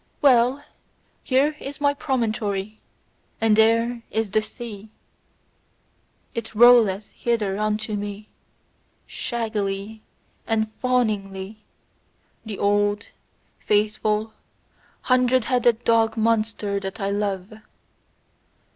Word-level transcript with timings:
Well! 0.19 0.63
Here 1.21 1.55
is 1.59 1.79
my 1.79 1.93
promontory, 1.93 2.79
and 3.39 3.55
there 3.55 4.01
is 4.09 4.31
the 4.31 4.41
sea 4.41 4.89
IT 6.33 6.55
rolleth 6.55 7.11
hither 7.11 7.59
unto 7.59 7.93
me, 7.95 8.27
shaggily 9.05 10.01
and 10.47 10.71
fawningly, 10.81 11.57
the 12.43 12.57
old, 12.57 13.09
faithful, 13.59 14.33
hundred 15.01 15.43
headed 15.43 15.83
dog 15.83 16.17
monster 16.17 16.79
that 16.79 16.99
I 16.99 17.11
love! 17.11 17.53